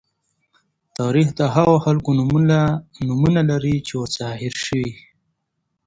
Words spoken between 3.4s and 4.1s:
لري چې